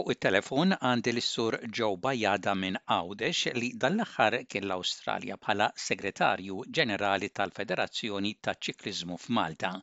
Fuq 0.00 0.12
it-telefon 0.12 0.70
għandi 0.88 1.12
l-sur 1.12 1.54
Joe 1.78 1.96
Bajada 2.04 2.52
minn 2.60 2.76
Għawdex 2.94 3.50
li 3.62 3.66
dal-aħħar 3.82 4.36
kien 4.52 4.64
l-Awstralja 4.64 5.36
bħala 5.42 5.66
segretarju 5.86 6.62
ġenerali 6.78 7.28
tal-Federazzjoni 7.38 8.30
taċ 8.48 8.62
ċiklizmu 8.68 9.18
f'Malta. 9.24 9.74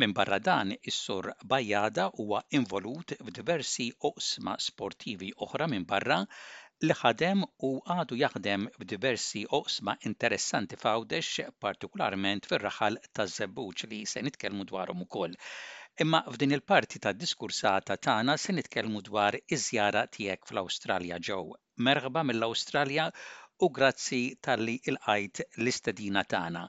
Minn 0.00 0.14
barra 0.20 0.38
dan, 0.46 0.72
is-sur 0.92 1.28
Bajada 1.52 2.06
huwa 2.14 2.40
involut 2.60 3.12
f'diversi 3.18 3.90
oqsma 4.10 4.56
sportivi 4.70 5.28
oħra 5.48 5.68
minn 5.74 5.84
barra 5.92 6.22
li 6.86 6.96
ħadem 7.02 7.44
u 7.68 7.74
għadu 7.96 8.22
jaħdem 8.22 8.64
f'diversi 8.78 9.44
oqsma 9.60 9.98
interessanti 10.08 10.80
f'Għawdex, 10.80 11.50
partikolarment 11.66 12.48
fir-raħal 12.54 12.96
taż-żebbuċ 13.20 13.92
li 13.92 14.00
se 14.14 14.24
nitkellmu 14.30 14.70
dwarhom 14.72 15.04
ukoll. 15.10 15.36
Imma 16.02 16.18
f'din 16.34 16.52
il-parti 16.56 16.98
ta' 17.06 17.10
diskursata 17.22 17.96
tagħna 18.04 18.36
se 18.44 18.54
nitkellmu 18.58 19.02
dwar 19.08 19.36
iż-żjara 19.56 20.02
tiegħek 20.16 20.48
fl-Awstralja 20.50 21.18
ġew. 21.28 21.42
Merħba 21.88 22.22
mill-Awstralja 22.30 23.06
u 23.68 23.72
grazzi 23.80 24.22
tal-li 24.48 24.78
il-qajt 24.92 25.44
l-istedina 25.46 26.24
tagħna. 26.36 26.66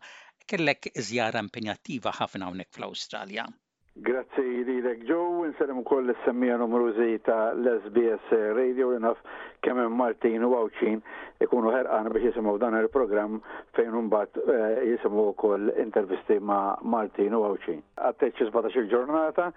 Kellek 0.55 0.91
iżjara 1.03 1.45
impenjattiva 1.49 2.17
ħafna 2.21 2.49
hawnhekk 2.51 2.79
fl-Awstralja. 2.81 3.47
Grazzi 3.93 4.41
li 4.65 4.79
l 4.81 4.91
ġow, 5.05 5.43
nserem 5.51 5.83
u 5.83 5.83
koll 5.85 6.07
s-semmija 6.15 6.55
numrużi 6.57 7.19
ta' 7.27 7.51
l-SBS 7.53 8.31
Radio 8.57 8.87
li 8.89 8.97
naf 9.03 9.19
kemmen 9.61 9.93
Martin 9.93 10.41
u 10.47 10.49
Għawċin 10.57 10.97
ikunu 11.45 11.69
ħerqan 11.75 12.09
biex 12.15 12.25
jisimaw 12.31 12.57
dan 12.63 12.79
il-program 12.79 13.37
fejn 13.77 13.93
unbat 13.99 14.41
eh, 14.41 14.81
jisimaw 14.95 15.29
koll 15.43 15.69
intervisti 15.85 16.39
ma' 16.41 16.79
Martin 16.81 17.37
u 17.37 17.43
Għawċin. 17.51 17.83
Għatteċ 18.01 18.49
17 18.49 18.81
il-ġurnata, 18.81 19.51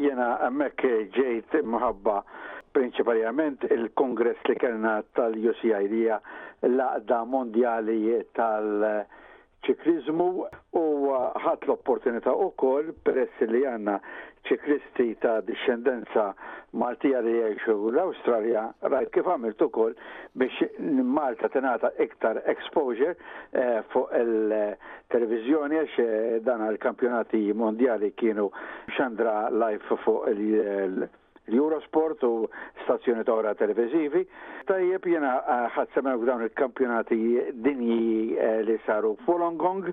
jena 0.00 0.30
emmek 0.48 0.86
ġejt 1.18 1.60
mħabba 1.74 2.16
prinċipalment 2.72 3.68
il-kongress 3.76 4.48
li 4.48 4.56
kellna 4.56 5.02
tal 5.12 5.36
l 5.36 6.78
laqda 6.80 7.24
mondjali 7.28 8.22
tal- 8.32 9.04
ċiklizmu 9.66 10.26
u 10.78 10.84
ħat 11.44 11.66
l-opportunità 11.68 12.32
wkoll 12.48 12.90
peress 13.06 13.44
li 13.52 13.60
għandna 13.68 13.96
ċiklisti 14.48 15.06
ta' 15.22 15.36
discendenza 15.46 16.32
Maltija 16.82 17.20
li 17.22 17.34
jgħixu 17.36 17.74
l-Awstralja 17.92 18.62
rajt 18.90 19.12
kif 19.14 19.28
għamilt 19.30 19.62
ukoll 19.68 19.92
biex 20.40 20.70
Malta 20.80 21.50
tingħata 21.54 21.92
iktar 22.06 22.40
exposure 22.54 23.14
eh, 23.14 23.78
fuq 23.94 24.08
il-televizjoni 24.22 25.78
għax 25.84 25.98
eh, 26.06 26.40
dan 26.46 26.64
għal 26.66 26.80
kampjonati 26.88 27.44
mondiali 27.64 28.12
kienu 28.18 28.48
xandra 28.98 29.36
live 29.52 29.84
fuq 30.04 30.24
il- 30.34 31.04
l-Eurosport 31.52 32.22
u 32.22 32.48
stazzjoni 32.84 33.24
ta' 33.24 33.34
ora 33.34 33.54
televizivi. 33.54 34.24
Tajjeb 34.68 35.06
jena 35.14 35.34
eh, 35.38 35.66
ħad 35.76 35.92
semmew 35.96 36.24
dawn 36.28 36.44
il-kampjonati 36.46 37.18
dinji 37.66 38.38
eh, 38.38 38.62
li 38.66 38.78
saru 38.86 39.14
f'Wolongong. 39.26 39.92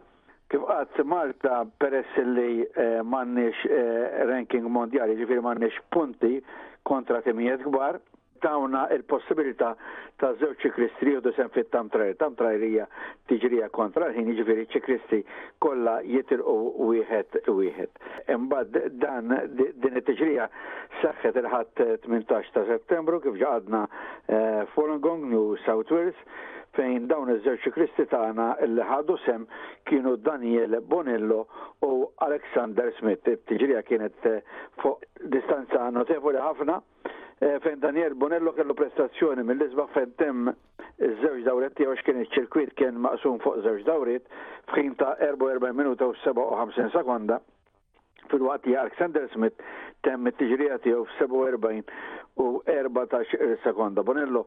Kif 0.49 0.63
għad 0.65 1.03
Malta 1.09 1.63
peress 1.81 2.15
li 2.35 2.63
eh, 2.65 3.01
mannix 3.05 3.59
ranking 4.31 4.65
mondjali, 4.77 5.19
ġifir 5.19 5.43
mannix 5.45 5.77
punti 5.93 6.39
kontra 6.89 7.19
timijiet 7.21 7.61
kbar, 7.67 7.99
tawna 8.39 8.87
il-possibilità 8.95 9.75
ta' 10.19 10.33
żewġ 10.39 10.65
ċiklisti 10.65 11.13
u 11.15 11.31
sem 11.35 11.47
fit-tam 11.55 11.89
trajr. 11.91 12.85
tiġrija 13.27 13.69
kontra 13.69 14.09
ħin 14.15 14.27
jiġifieri 14.33 14.65
ċikristi 14.73 15.19
kolla 15.63 15.99
kollha 15.99 16.09
jitilqu 16.13 16.85
wieħed 16.89 17.43
wieħed. 17.47 17.93
Imbagħad 18.35 18.91
dan 18.99 19.31
din 19.79 19.95
it-tiġrija 20.01 20.49
saħħet 21.01 21.35
il-ħadd 21.43 21.83
18 22.03 22.53
ta' 22.53 22.65
Settembru 22.67 23.21
kif 23.21 23.39
ġadna 23.39 23.85
eh, 24.27 24.63
Folongong 24.73 25.29
New 25.31 25.55
South 25.63 25.91
Wales, 25.91 26.19
fejn 26.75 27.07
dawn 27.07 27.31
iż-żewġ 27.37 27.63
ċiklisti 27.63 28.07
tagħna 28.11 28.51
li 28.67 28.83
ħadu 28.89 29.15
sem 29.23 29.45
kienu 29.87 30.17
Daniel 30.17 30.81
Bonillo 30.81 31.45
u 31.87 32.09
Alexander 32.27 32.91
Smith. 32.99 33.23
Tiġrija 33.47 33.85
kienet 33.87 34.27
eh, 34.27 34.43
fuq 34.83 34.99
distanza 35.31 35.87
notevoli 35.95 36.43
ħafna 36.43 36.81
Eh, 37.41 37.55
fejn 37.63 37.77
Daniel 37.79 38.11
Bonello 38.19 38.51
kellu 38.51 38.73
prestazzjoni 38.75 39.45
mill-isba 39.47 39.85
fejn 39.95 40.09
tem 40.19 40.49
iż-żewġ 41.05 41.45
dawretti 41.45 41.85
għax 41.87 42.01
x'kien 42.03 42.17
iċ-ċirkwit 42.25 42.73
kien 42.75 42.97
maqsum 43.05 43.37
fuq 43.39 43.61
żewġ 43.63 43.85
dawrit, 43.87 44.25
f'ħin 44.73 44.97
ta' 44.99 45.13
44 45.21 45.71
minuta 45.77 46.09
u 46.11 46.17
57 46.19 46.91
sekonda 46.97 47.37
fil-waqt 48.33 48.67
li 48.67 48.75
Alexander 48.81 49.29
Smith 49.31 49.63
temm 50.03 50.27
it-tiġrija 50.33 50.81
tiegħu 50.83 51.05
f'47 51.15 51.95
u 52.43 52.47
14 52.67 53.55
sekonda. 53.63 54.03
Bonello 54.07 54.43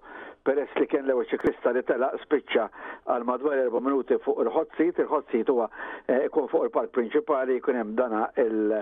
peress 0.46 0.76
li 0.78 0.86
kien 0.92 1.04
l-ewwel 1.06 1.24
ċiklista 1.32 1.72
li 1.76 1.80
telaq 1.88 2.20
spiċċa 2.26 2.68
għal 3.12 3.26
madwar 3.30 3.56
4 3.72 3.82
minuti 3.88 4.20
fuq 4.24 4.44
il 4.44 4.52
ħodsit 4.54 5.00
il 5.04 5.08
ħodsit 5.10 5.50
huwa 5.56 5.70
jkun 6.28 6.44
eh, 6.44 6.52
fuq 6.52 6.68
il-park 6.68 6.92
prinċipali 6.96 7.56
jkun 7.58 7.80
hemm 7.80 7.96
dana 7.98 8.28
il- 8.44 8.76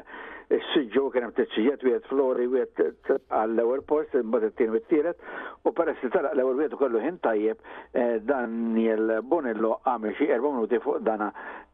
s-sġu 0.58 1.00
kien 1.14 1.24
hemm 1.26 1.34
tiċċijiet 1.36 1.82
wieħed 1.86 2.06
flori 2.10 2.46
wieħed 2.52 3.16
għall-ewwel 3.40 3.82
post, 3.92 4.16
imbagħad 4.20 4.50
it-tieni 4.50 4.72
mit-tielet, 4.76 5.20
u 5.64 5.72
peress 5.76 6.02
li 6.06 6.10
taraq 6.14 6.32
l-ewwel 6.34 6.58
wieħed 6.64 6.76
ukollu 6.78 7.02
ħin 7.04 7.20
tajjeb 7.26 7.62
eh, 7.62 8.18
Daniel 8.32 9.12
Bonello 9.30 9.70
għamil 9.92 10.16
xi 10.18 10.28
erba' 10.34 10.52
minuti 10.56 10.82
fuq 10.82 11.02
dana 11.06 11.28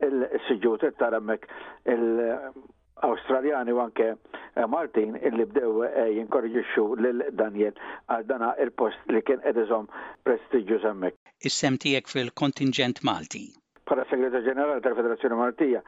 il-sġu 0.08 0.74
tara 1.02 1.20
mek 1.30 1.48
il- 1.94 2.66
Australjani 3.06 3.74
u 3.76 3.80
anke 3.82 4.04
eh, 4.12 4.66
Martin 4.74 5.18
illi 5.20 5.44
bdew 5.50 5.82
eh, 5.88 6.06
jinkorġixxu 6.18 6.86
l 7.00 7.26
Daniel 7.40 7.76
għal 8.12 8.28
dana 8.28 8.54
il-post 8.64 9.08
li 9.12 9.20
kien 9.22 9.42
edizom 9.46 9.88
prestigju 10.24 10.80
semmek. 10.84 11.16
Is-sem 11.44 11.76
fil-kontingent 11.84 13.02
Malti 13.04 13.48
para 13.86 14.04
segretar 14.10 14.42
ġenerali 14.42 14.82
tal-Federazzjoni 14.82 15.36
Maltija 15.38 15.80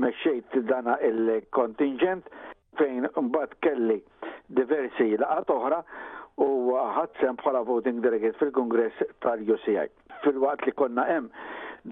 mexxejt 0.00 0.54
dana 0.70 0.94
il-kontingent 1.08 2.30
fejn 2.80 3.04
mbagħad 3.26 3.56
kelli 3.66 3.98
diversi 4.58 5.10
laqat 5.20 5.52
oħra 5.52 5.82
u 6.42 6.78
ħadsem 6.96 7.36
bħala 7.42 7.60
voting 7.68 8.00
delegate 8.04 8.38
fil-Kongress 8.40 9.04
tal-UCI. 9.24 9.90
Fil-waqt 10.24 10.68
li 10.70 10.76
konna 10.78 11.04
hemm 11.10 11.28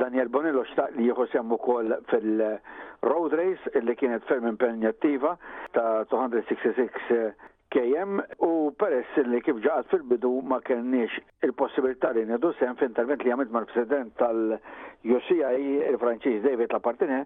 Daniel 0.02 0.30
Bonillo 0.32 0.64
xtaq 0.70 0.96
li 0.96 1.10
jieħu 1.10 1.26
semmu 1.32 1.58
kol 1.60 1.92
fil-road 2.12 3.36
race 3.42 3.74
illi 3.76 3.96
kienet 4.00 4.24
ferm 4.30 4.48
impenjattiva 4.52 5.34
ta' 5.76 6.00
266 6.14 7.34
kejjem 7.70 8.18
u 8.42 8.50
peress 8.78 9.12
li 9.30 9.38
kif 9.46 9.60
ġaqat 9.62 9.92
fil-bidu 9.92 10.30
ma 10.50 10.58
kenniex 10.66 11.14
il-possibilità 11.46 12.10
li 12.16 12.24
nedu 12.26 12.50
sem 12.58 12.74
f'intervent 12.80 13.22
li 13.22 13.30
għamilt 13.30 13.52
mal-president 13.54 14.16
tal-UCI 14.18 15.60
il-Franċiż 15.92 16.42
David 16.48 16.74
Lapartine 16.74 17.20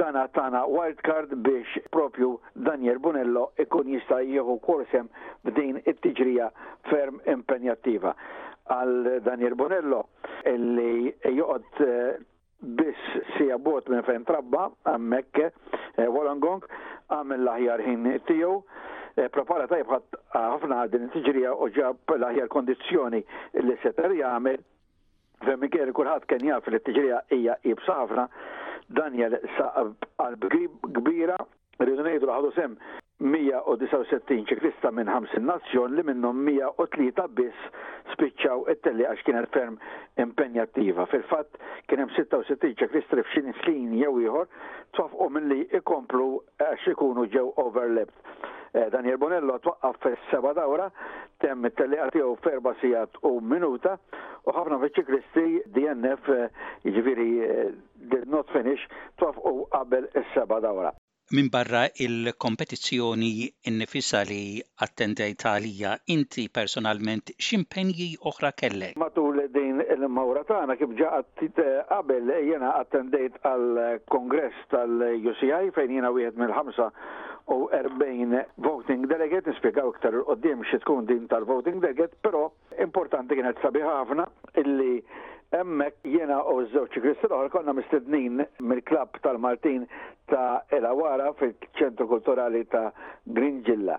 dan 0.00 0.18
għatana 0.20 0.66
wildcard 0.68 1.32
biex 1.46 1.80
propju 1.96 2.34
Daniel 2.68 3.00
Bonello 3.06 3.46
ikun 3.64 3.88
jista 3.94 4.20
jieħu 4.20 4.58
korsem 4.68 5.08
b'din 5.48 5.80
it-tiġrija 5.84 6.50
ferm 6.90 7.22
impenjattiva 7.36 8.12
għal 8.76 9.14
Daniel 9.30 9.56
Bonello 9.62 10.02
illi 10.52 11.08
joqot 11.38 11.82
eh, 11.86 12.18
biss 12.60 13.14
sija 13.38 13.56
bot 13.56 13.88
minn 13.88 14.04
fejn 14.04 14.28
trabba 14.28 14.68
għammek 14.92 15.42
eh, 15.46 16.04
Wolongong 16.12 16.68
għamil 17.16 17.48
laħjar 17.48 17.88
ħin 17.88 18.10
tiegħu 18.28 18.54
Eh, 19.18 19.26
prepara 19.32 19.66
tajb 19.68 19.88
ah, 19.92 20.50
ħafna 20.52 20.84
din 20.92 21.08
it-tiġrija 21.08 21.52
u 21.58 21.66
ġab 21.74 22.12
l-aħjar 22.14 22.46
kondizzjoni 22.52 23.20
li 23.64 23.74
setar 23.82 24.12
jagħmel 24.14 24.60
Vemmikeru 25.48 25.94
kulħadd 25.96 26.28
kien 26.30 26.44
jaf 26.46 26.68
li 26.70 26.78
t-tiġrija 26.78 27.18
hija 27.34 27.56
ibsa 27.72 27.96
ħafna, 28.04 28.28
Daniel 29.00 29.38
saqab 29.56 30.06
qalb 30.20 30.46
kbira, 30.98 31.36
rridu 31.80 32.04
ngħidu 32.04 32.30
ħadu 32.30 32.50
sem 32.58 32.74
169 33.32 34.44
ċiklista 34.52 34.92
minn 34.96 35.10
50 35.10 35.42
nazzjon 35.48 35.96
li 35.96 36.04
minnhom 36.10 36.38
103 36.46 37.34
biss 37.40 37.66
spiċċaw 38.14 38.62
it-telli 38.74 39.08
għax 39.10 39.26
kienet 39.26 39.50
ferm 39.56 39.74
impenjattiva. 40.24 41.04
Fil-fatt 41.12 41.58
kien 41.88 42.04
hemm 42.04 42.14
66 42.16 42.78
ċiklista 42.84 43.18
li 43.18 43.26
f'xi 43.28 43.44
snin 43.64 43.96
jew 44.00 44.14
ieħor 44.24 44.48
twafqu 44.96 45.30
milli 45.36 45.62
ikomplu 45.82 46.30
għax 46.68 46.94
ikunu 46.94 47.26
ġew 47.36 47.48
overlapped. 47.64 48.56
Eh, 48.72 48.86
Daniel 48.94 49.16
Bonello 49.18 49.58
twaqqaf 49.64 49.96
fis-seba' 50.04 50.52
dawra 50.58 50.84
temm 51.42 51.66
it-telliqa 51.68 52.04
tiegħu 52.16 52.34
f'erba' 52.44 52.72
sigħat 52.82 53.16
u 53.30 53.40
minuta 53.52 53.96
u 54.46 54.52
ħafna 54.54 54.76
fiċ 54.84 55.02
Kristi 55.08 55.44
DNF 55.78 56.28
eh, 56.30 56.58
jiġifieri 56.86 57.26
eh, 57.48 57.64
did 58.12 58.28
not 58.30 58.46
finish 58.54 58.84
twafqu 59.22 59.54
qabel 59.74 60.06
is-seba' 60.22 60.60
dawra. 60.68 60.92
Min 61.38 61.48
barra 61.50 61.80
il-kompetizzjoni 62.04 63.30
innifisa 63.70 64.22
li 64.26 64.60
attende 64.86 65.26
Italija, 65.30 65.96
inti 66.14 66.46
personalment 66.54 67.30
ximpenji 67.38 68.10
oħra 68.30 68.52
kelle. 68.62 68.92
Matul 69.02 69.42
din 69.54 69.82
il-mawra 69.82 70.44
tagħna 70.48 70.76
kif 70.80 70.94
ġaqat 71.00 71.44
qabel 71.90 72.30
jena 72.46 72.76
attendejt 72.84 73.42
għal 73.42 73.82
kongress 74.14 74.62
tal-UCI 74.76 75.74
fejn 75.78 75.96
jiena 75.98 76.14
wieħed 76.14 76.38
mill-ħamsa 76.44 76.88
40 77.50 78.46
voting 78.62 79.06
delegate, 79.10 79.48
nispiegaw 79.50 79.88
iktar 79.92 80.14
qoddim 80.26 80.60
xi 80.70 80.78
tkun 80.84 81.06
din 81.08 81.24
tal-voting 81.28 81.80
delegate, 81.82 82.14
pero 82.22 82.52
importanti 82.78 83.34
kienet 83.34 83.58
sabi 83.62 83.82
ħafna 83.82 84.26
illi 84.62 85.00
Emmek 85.58 85.96
jena 86.06 86.44
u 86.46 86.60
z-żewċ 86.68 87.00
Kristal 87.02 87.48
konna 87.50 87.72
mistednin 87.74 88.36
mill-klab 88.62 89.16
tal-Martin 89.24 89.88
ta' 90.30 90.60
Elawara 90.70 91.32
fil-ċentru 91.40 92.06
kulturali 92.12 92.60
ta' 92.70 92.92
Gringilla. 93.26 93.96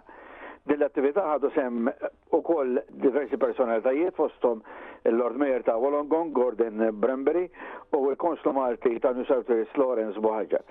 Dill-attività 0.72 1.26
ħadu 1.34 1.52
sem 1.58 1.90
u 2.32 2.40
koll 2.48 2.80
diversi 3.04 3.36
personalitajiet 3.36 4.16
fostom 4.16 4.64
il-Lord 5.04 5.36
Mayor 5.44 5.68
ta' 5.68 5.76
Wollongong, 5.76 6.32
Gordon 6.32 6.88
Brembury 6.96 7.50
u 8.00 8.06
il-Konslu 8.14 8.56
Malti 8.56 8.96
ta' 9.04 9.12
New 9.12 9.28
South 9.28 9.52
Wales 9.52 9.76
Lawrence 9.76 10.24
Bohagia. 10.24 10.64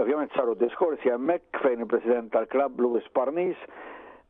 Ovvjament 0.00 0.30
saru 0.36 0.52
diskorsi 0.60 1.08
hemmhekk 1.08 1.56
fejn 1.64 1.80
il-President 1.80 2.28
tal-Klabb 2.34 2.82
Louis 2.84 3.04
Parnis 3.16 3.62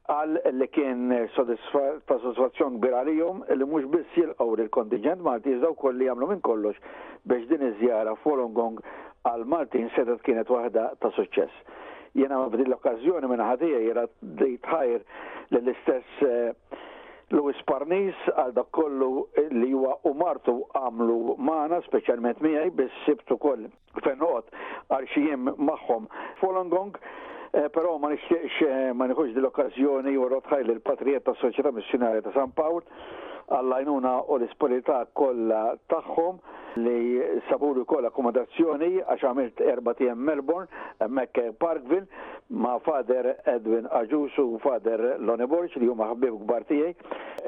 għal 0.06 0.36
li 0.54 0.68
kien 0.70 1.08
ta' 1.10 1.26
soddisfazzjon 1.34 2.76
kbir 2.78 2.94
għalihom 3.00 3.40
li 3.50 3.66
mhux 3.66 3.88
biss 3.96 4.14
jilqgħu 4.20 4.60
il 4.62 4.70
kontingent 4.76 5.24
Malti 5.26 5.56
iżda 5.56 5.72
wkoll 5.74 5.98
li 5.98 6.06
jagħmlu 6.06 6.28
minn 6.30 6.44
kollox 6.46 6.78
biex 7.26 7.48
din 7.50 7.66
iż-żjara 7.72 8.14
Folongong 8.22 8.78
għal 9.32 9.44
Malti 9.54 9.82
sedet 9.96 10.22
kienet 10.28 10.52
waħda 10.54 10.86
ta' 11.02 11.10
suċċess. 11.18 11.74
Jena 12.14 12.38
ma 12.38 12.46
l-okkazjoni 12.62 13.32
minn 13.34 13.42
ħadija 13.50 13.82
jera 13.88 14.06
ħajr 14.22 15.00
l-istess 15.58 16.30
eh, 16.30 16.54
Louis 17.34 17.58
Parnis 17.66 18.18
għal 18.38 18.52
dak 18.54 18.68
kollu 18.76 19.24
li 19.58 19.72
huwa 19.72 19.96
u 20.06 20.12
martu 20.14 20.52
għamlu 20.78 21.34
maħna, 21.42 21.80
specialment 21.88 22.38
miħaj, 22.44 22.70
bis 22.78 22.94
sibtu 23.06 23.34
koll 23.42 23.64
fenħot 24.04 24.52
għal 24.94 25.08
magħhom 25.08 25.48
maħħom 25.70 26.06
Folongong, 26.38 27.00
eh, 27.50 27.66
però 27.74 27.96
ma 27.98 28.12
nixtieqx 28.12 28.68
eh, 28.70 28.92
ma 28.94 29.10
nħuġ 29.10 29.34
dil-okkazjoni 29.40 30.14
u 30.22 30.28
rotħaj 30.36 30.62
l-patrijiet 30.68 31.26
ta' 31.26 31.34
Soċjetà 31.42 31.74
Missjonarja 31.80 32.22
ta' 32.28 32.36
San 32.38 32.54
Pawl 32.54 32.78
għallajnuna 33.58 34.18
u 34.30 34.38
l-ispolità 34.38 35.02
kollha 35.18 35.64
tagħhom 35.90 36.38
li 36.76 37.20
saburu 37.48 37.84
kol 37.88 38.04
akkomodazzjoni 38.04 38.98
għax 39.00 39.24
għamilt 39.24 39.60
erba 39.72 39.92
tijem 39.96 40.18
Melbourne, 40.20 40.68
mek 41.08 41.38
Parkville, 41.60 42.04
ma 42.52 42.74
fader 42.84 43.30
Edwin 43.48 43.86
Aġusu 43.96 44.44
u 44.54 44.58
fader 44.62 45.16
Lone 45.20 45.48
Borċ 45.50 45.78
li 45.82 45.88
huma 45.88 46.06
ħabbib 46.10 46.36
gbar 46.44 46.66
tijaj. 46.68 46.92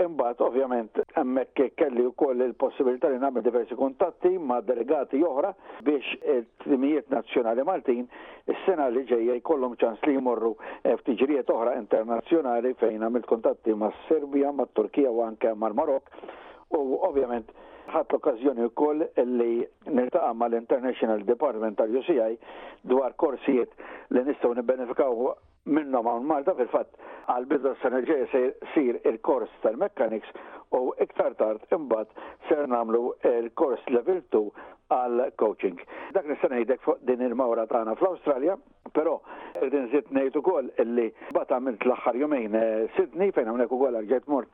Imbat, 0.04 0.40
ovvjament, 0.48 1.00
mek 1.28 1.52
kelli 1.78 2.04
u 2.08 2.12
koll 2.18 2.40
il-possibilità 2.44 3.10
li 3.12 3.18
namel 3.20 3.42
diversi 3.44 3.74
kontatti 3.76 4.32
ma 4.38 4.60
delegati 4.64 5.20
oħra 5.24 5.52
biex 5.86 6.16
il-timijiet 6.22 7.10
nazjonali 7.12 7.64
Maltin 7.68 8.06
s-sena 8.48 8.88
li 8.88 9.04
ġeja 9.08 9.34
jkollhom 9.42 9.76
ċans 9.80 10.02
li 10.08 10.16
jmorru 10.16 10.54
ftiġrijiet 11.02 11.50
oħra 11.54 11.76
internazzjonali 11.82 12.74
fejn 12.80 13.04
għamilt 13.06 13.26
kontatti 13.28 13.74
ma' 13.76 13.92
Serbia, 14.08 14.52
ma' 14.52 14.68
Turkija 14.72 15.10
u 15.12 15.22
anke 15.26 15.52
mal-Marok 15.54 16.14
u 16.78 16.98
ovvjament 17.08 17.52
l-okkazjoni 17.88 18.14
okkażjoni 18.64 18.64
wkoll 18.68 19.04
li 19.36 19.68
nirtaqa' 19.86 20.32
mal-International 20.34 21.22
Department 21.24 21.78
tal-UCI 21.78 22.36
dwar 22.84 23.12
korsijiet 23.16 23.70
li 24.10 24.22
nistgħu 24.28 24.52
nibbenefikaw 24.58 25.30
minnhom 25.68 26.06
hawn 26.08 26.26
Malta 26.28 26.54
fil-fatt 26.56 27.00
għal 27.32 27.46
bidda 27.50 27.72
s-sena 27.78 28.00
sir 28.74 29.00
il-kors 29.12 29.50
tal-mechanics 29.64 30.28
u 30.76 30.90
iktar 31.00 31.36
tard 31.40 31.64
imbagħad 31.72 32.12
ser 32.48 32.66
nagħmlu 32.72 33.02
il-kors 33.30 33.80
level 33.92 34.20
2 34.32 34.42
għal 34.88 35.24
coaching. 35.40 35.76
Dak 36.16 36.24
nista' 36.28 36.48
ngħidek 36.52 36.80
fuq 36.84 37.00
din 37.08 37.20
il-mawra 37.26 37.64
tagħna 37.68 37.92
fl-Awstralja, 38.00 38.54
però 38.96 39.16
irdin 39.62 39.88
żied 39.94 40.08
ngħid 40.16 40.38
ukoll 40.42 40.68
illi 40.84 41.08
bata 41.36 41.56
għamilt 41.58 41.84
l-aħħar 41.88 42.18
jumejn 42.22 42.54
eh, 42.54 42.86
Sydney 42.96 43.32
fejn 43.32 43.48
hawnhekk 43.52 43.76
ukoll 43.76 43.96
għal 44.00 44.24
mort 44.32 44.48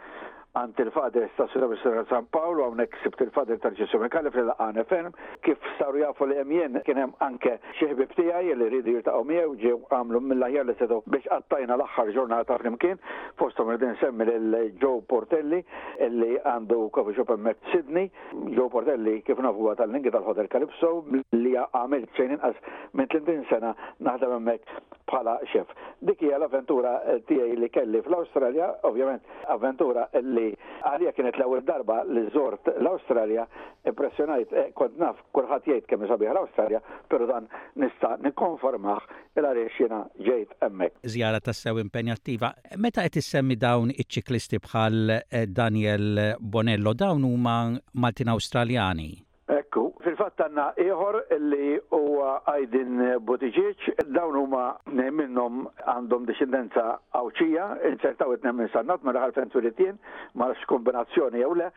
għant 0.55 0.79
il-fader 0.85 1.25
ta' 1.35 1.49
Sura 1.51 1.67
Bissura 1.67 2.05
San 2.07 2.29
Paolo, 2.31 2.69
għonek 2.71 2.95
sibt 3.03 3.19
il-fader 3.25 3.57
tal-ġesu 3.63 3.99
Mikali 3.99 4.31
fil-għane 4.35 4.85
ferm, 4.87 5.15
kif 5.43 5.59
saru 5.81 5.99
jafu 6.03 6.29
li 6.31 6.37
jemjen 6.39 6.79
kienem 6.87 7.11
anke 7.27 7.57
xieħbib 7.81 8.13
tijaj 8.15 8.53
li 8.61 8.69
rridu 8.71 8.95
jirtaqaw 8.95 9.27
miegħu 9.27 9.57
ġew 9.65 9.81
għamlu 9.91 10.21
mill-ħjar 10.31 10.69
li 10.69 10.77
sedu 10.79 11.01
biex 11.11 11.27
għattajna 11.35 11.75
l-axħar 11.79 12.13
ġurnata 12.15 12.59
flimkien, 12.63 13.01
fostom 13.41 13.73
rridin 13.73 13.97
semmi 14.01 14.29
l-Joe 14.31 15.03
Portelli, 15.11 15.59
illi 16.07 16.39
għandu 16.39 16.85
kofi 16.95 17.17
xupem 17.19 17.43
mek 17.49 17.59
Sidney, 17.73 18.07
Joe 18.55 18.71
Portelli 18.71 19.17
kif 19.27 19.43
nafu 19.43 19.67
għat 19.73 19.83
tal-lingi 19.83 20.15
tal 20.15 20.23
ħodel 20.29 20.49
Kalipso, 20.55 20.93
li 21.35 21.57
għamil 21.59 22.07
ċejn 22.15 22.37
inqas 22.37 22.63
minn 22.95 23.11
30 23.11 23.51
sena 23.51 23.75
naħdem 24.07 24.39
mek 24.47 24.71
bħala 25.11 25.39
xef. 25.51 25.75
Dik 26.07 26.23
hija 26.25 26.39
l-avventura 26.39 26.95
tiegħi 27.29 27.59
li 27.61 27.69
kelli 27.75 28.01
fl-Awstralja, 28.07 28.71
ovvjament 28.89 29.27
avventura 29.53 30.07
li 30.23 30.44
għalija 30.53 31.13
kienet 31.17 31.39
l-ewwel 31.39 31.63
darba 31.67 32.03
li 32.09 32.25
żort 32.35 32.69
l-Awstralja 32.75 33.45
impressjonajt 33.89 34.53
eh, 34.53 34.69
kont 34.77 34.99
naf 35.01 35.21
kulħadd 35.37 35.69
jgħid 35.71 35.89
kemm 35.91 36.09
sabiħ 36.11 36.33
l-Awstralja, 36.35 36.81
però 37.11 37.29
dan 37.31 37.47
nista' 37.81 38.17
nikkonformaħ 38.25 39.09
il 39.41 39.49
għaliex 39.49 39.79
jiena 39.81 40.03
ġejt 40.29 40.57
hemmhekk. 40.67 41.01
Żjara 41.17 41.41
tassew 41.45 41.81
impenjattiva. 41.83 42.53
Meta 42.83 43.07
qed 43.07 43.21
issemmi 43.23 43.57
dawn 43.61 43.93
iċ-ċiklisti 43.95 44.61
bħal 44.67 45.17
eh, 45.19 45.47
Daniel 45.49 46.27
Bonello 46.41 46.95
dawn 46.99 47.25
huma 47.29 47.59
Maltin 48.01 48.33
Awstraljani? 48.35 49.11
Ekku, 49.53 49.91
Fil-fatt 50.15 50.43
għanna 50.45 50.65
iħor 50.79 51.17
li 51.51 51.69
huwa 51.97 52.35
għajdin 52.51 52.99
Butiġiċ, 53.27 53.95
dawn 54.15 54.37
huma 54.41 54.65
minnhom 54.95 55.65
għandhom 55.95 56.29
discendenza 56.29 56.85
għawċija, 57.19 57.65
insertaw 57.91 58.31
it-nem 58.37 58.63
sannat, 58.75 59.03
ma 59.03 59.15
daħal 59.17 59.35
fenturitin, 59.41 59.99
ma 60.39 60.53
kombinazzjoni 60.71 61.43
jew 61.43 61.57
le, 61.59 61.71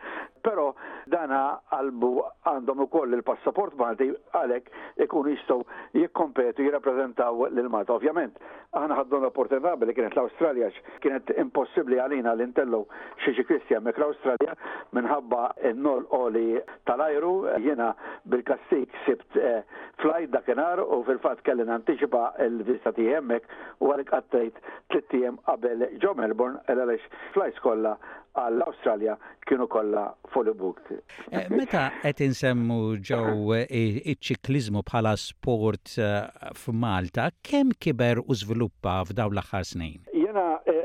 però 0.47 0.69
dana 1.11 1.39
għalbu 1.75 2.11
għandhom 2.51 2.83
ukoll 2.85 3.15
il-passaport 3.17 3.75
Malti 3.79 4.07
għalhekk 4.35 5.03
ikun 5.03 5.27
jistgħu 5.33 5.59
jikkompetu 6.01 6.63
jirrappreżentaw 6.63 7.49
lil 7.51 7.67
Malta. 7.71 7.95
Ovvjament, 7.97 8.35
aħna 8.77 8.95
ħaddu 8.99 9.17
l-opportunità 9.21 9.73
li 9.81 9.95
kienet 9.97 10.15
l-Awstralja 10.15 10.69
kienet 11.03 11.33
impossibbli 11.41 11.97
għalina 12.03 12.33
li 12.39 12.47
ntellu 12.51 12.81
xi 13.23 13.33
xi 13.37 13.45
Kristja 13.47 13.79
mek 13.83 13.97
l-Awstralja 13.99 14.55
minħabba 14.95 15.43
n-nol 15.73 16.05
oli 16.15 16.61
tal-ajru 16.89 17.33
jiena 17.63 17.89
bil-kassik 18.29 18.93
sibt 19.05 19.39
eh, 19.39 19.63
flight 20.03 20.31
dakinhar 20.35 20.83
u 20.83 21.01
fil-fatt 21.07 21.41
kelli 21.47 21.65
nantiċipa 21.67 22.25
l-vista 22.45 22.93
tiegħi 22.95 23.17
hemmhekk 23.19 23.59
u 23.83 23.91
għalhekk 23.93 24.13
għattejt 24.19 24.61
tliet 25.07 25.41
qabel 25.47 25.83
ġo 26.03 26.13
Melbourne 26.19 26.61
għaliex 26.67 27.11
flights 27.35 27.63
kollha 27.63 27.97
għall-Awstralja 28.41 29.15
kienu 29.47 29.65
kollha 29.71 30.05
fully 30.33 30.53
booked. 30.59 30.91
Eh, 31.31 31.47
meta 31.49 31.87
għet 32.05 32.21
insemmu 32.27 32.77
ġew 33.09 33.55
iċ-ċiklizmu 33.65 34.83
bħala 34.87 35.15
sport 35.21 35.95
eh, 35.97 36.49
f'Malta, 36.53 37.31
kemm 37.47 37.73
kiber 37.83 38.21
u 38.23 38.37
zviluppa 38.41 38.99
f'daw 39.09 39.31
l-aħħar 39.33 39.67
snin? 39.73 40.03
Jena 40.13 40.47
eh, 40.65 40.83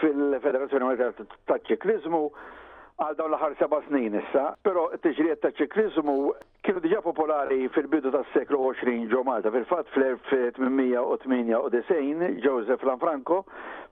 fil-Federazzjoni 0.00 0.90
Malta 0.90 1.28
ta' 1.50 1.60
ċiklizmu 1.70 2.26
għal 3.00 3.16
dawn 3.16 3.32
l-ħar 3.32 3.54
seba 3.56 3.78
snin 3.86 4.14
issa, 4.18 4.42
pero 4.60 4.90
t 5.00 5.08
ġriet 5.16 5.40
ta' 5.40 5.48
ċiklizmu 5.56 6.16
kienu 6.66 6.80
diġa 6.84 7.00
popolari 7.06 7.62
fil-bidu 7.72 8.10
tas 8.12 8.28
seklu 8.34 8.58
20 8.60 9.08
ġo 9.12 9.22
Malta. 9.24 9.48
Fil-fat 9.54 9.88
fl-1898 9.94 12.20
Joseph 12.44 12.84
Lanfranco 12.84 13.40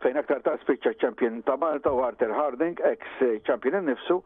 fejn 0.04 0.20
aktar 0.20 0.44
ta' 0.44 0.58
spiċċa 0.60 0.98
ċampjon 1.06 1.40
ta' 1.48 1.56
Malta 1.56 1.88
u 1.96 2.04
Arthur 2.04 2.36
Harding, 2.36 2.76
ex 2.90 3.00
ċampjon 3.48 3.88
nifsu, 3.94 4.20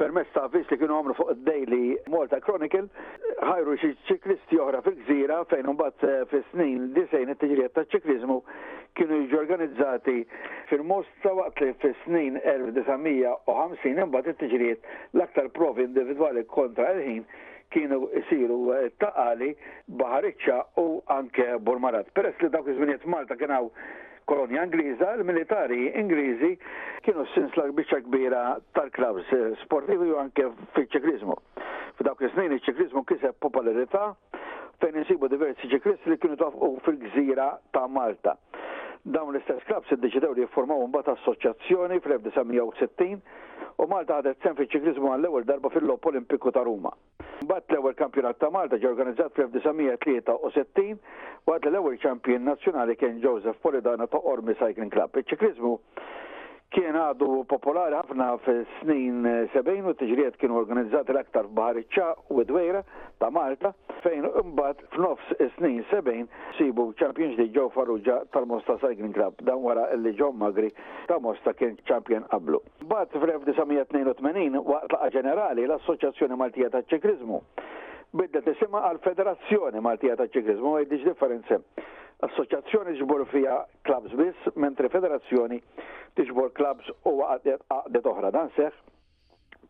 permess 0.00 0.26
ta' 0.34 0.48
li 0.52 0.62
kienu 0.70 0.94
għamlu 1.00 1.14
fuq 1.18 1.30
id-Daily 1.34 1.80
Malta 2.12 2.38
Chronicle, 2.44 2.86
ħajru 3.42 3.74
xi 3.80 3.90
ċiklisti 4.08 4.60
oħra 4.62 4.80
fil-gżira 4.86 5.40
fejn 5.50 5.68
imbagħad 5.72 6.08
eh, 6.08 6.24
fis-snin 6.32 6.86
disejn 6.96 7.32
it-tiġrijiet 7.34 7.74
taċ-ċikliżmu 7.76 8.38
kienu 8.98 9.18
jiġu 9.24 9.38
organizzati 9.40 10.18
fil 10.70 10.84
ta' 11.24 11.34
waqt 11.38 11.64
li 11.66 11.74
fis-snin 11.84 12.40
1950 12.42 14.04
imbagħad 14.08 14.34
it-tiġrijiet 14.36 14.92
l-aktar 15.18 15.50
provi 15.56 15.86
individwali 15.88 16.44
kontra 16.48 16.92
il-ħin 16.96 17.24
kienu 17.72 18.02
eh, 18.14 18.88
ta' 18.98 19.10
taqali 19.12 19.52
baħariċċa 19.98 20.60
u 20.86 21.02
anke 21.18 21.50
Bormarat. 21.60 22.12
Peress 22.16 22.40
li 22.42 22.52
dawk 22.52 22.68
iż-żminijiet 22.74 23.08
Malta 23.08 23.36
kienaw 23.40 23.68
kolonja 24.26 24.64
Ingliża, 24.64 25.16
il-militari 25.16 25.92
Ingliżi 26.00 26.52
kienu 27.06 27.24
sinsla 27.34 27.66
biċċa 27.78 28.02
kbira 28.06 28.42
tal-klabs 28.76 29.30
sportivi 29.62 30.12
u 30.12 30.18
anke 30.22 30.46
fil-ċiklizmu. 30.76 31.36
F'dawk 31.98 32.24
is-snin 32.28 32.54
iċ-ċiklizmu 32.56 33.02
kiseb 33.08 33.36
popolarità 33.44 34.12
fejn 34.82 35.00
insibu 35.02 35.28
diversi 35.32 35.68
ċiklisti 35.72 36.10
li 36.12 36.18
kienu 36.22 36.38
tafqu 36.40 36.70
fil-gżira 36.86 37.50
ta' 37.74 37.88
Malta. 37.90 38.36
Dawn 39.02 39.34
l-istess 39.34 39.66
klabs 39.66 39.90
iddeċidew 39.96 40.36
li 40.38 40.46
jiffurmaw 40.46 40.84
mbagħad 40.88 41.16
assoċjazzjoni 41.16 41.98
fl-1960 42.04 43.82
u 43.82 43.88
Malta 43.90 44.20
għadet 44.20 44.42
sem 44.46 44.56
fiċ-ċiklizmu 44.58 45.10
għall-ewwel 45.16 45.46
darba 45.50 45.72
fil-Lop 45.74 46.06
Olimpiku 46.12 46.54
ta' 46.54 46.62
Ruma. 46.66 46.94
Bat 47.46 47.64
l-ewwel 47.74 47.94
kampjonat 47.98 48.36
ta' 48.42 48.50
Malta 48.54 48.78
ġie 48.82 48.88
organizzat 48.90 49.38
fl-1963 49.38 50.92
waqt 51.50 51.68
l-ewwel 51.72 51.96
ċampjon 52.04 52.46
nazzjonali 52.50 52.94
kien 53.02 53.18
Joseph 53.24 53.58
Polidana 53.66 54.06
ta' 54.14 54.20
Ormi 54.34 54.54
Cycling 54.60 54.92
Club. 54.94 55.16
Iċ-ċiklizmu 55.22 55.74
kien 56.72 56.96
għadu 56.96 57.26
popolari 57.50 57.96
ħafna 58.00 58.26
fis-snin 58.46 59.26
70 59.52 59.90
u 59.90 59.92
t-tiġrijiet 59.92 60.38
kienu 60.40 60.56
organizzati 60.56 61.12
l-aktar 61.12 61.46
f'Bahariċċa 61.50 62.32
u 62.38 62.44
dwejra 62.48 62.80
ta' 63.20 63.28
Malta 63.34 63.74
fejn 64.02 64.24
imbat 64.40 64.80
f'nofs 64.96 65.34
nofs 65.36 65.52
snin 65.58 65.82
70 65.90 66.56
sibu 66.56 66.88
Champions 67.00 67.36
League 67.38 67.52
ġew 67.56 67.68
Farrugia 67.76 68.22
tal-Mosta 68.34 68.78
Cycling 68.82 69.12
Club 69.16 69.44
dan 69.46 69.60
wara 69.64 69.90
li 70.00 70.14
ġo 70.18 70.30
Magri 70.32 70.72
ta' 71.10 71.20
Mosta 71.22 71.52
kien 71.58 71.76
champion 71.88 72.24
qablu. 72.32 72.62
Bat 72.88 73.12
fl-1982 73.20 74.64
waqt 74.64 74.96
laqa 74.96 75.12
ġenerali 75.18 75.68
l-Assoċjazzjoni 75.68 76.40
Maltija 76.40 76.72
taċ-Ċikriżmu 76.74 77.42
biddet 78.16 78.44
tisima 78.46 78.82
għal-Federazzjoni 78.90 79.80
Maltija 79.82 80.16
ta' 80.20 80.28
ċiklizmu, 80.32 80.74
għaj 80.78 80.88
diġ 80.92 81.04
differenze. 81.08 81.58
Assoċjazzjoni 82.22 82.96
ġbor 83.00 83.24
fija 83.32 83.62
klabs 83.88 84.12
biss, 84.18 84.48
mentri 84.62 84.90
federazzjoni 84.92 85.58
tiġbor 86.18 86.52
klabs 86.58 86.92
u 87.08 87.16
għadet 87.24 88.06
oħra. 88.12 88.30
Dan 88.36 88.52
seħ, 88.56 88.76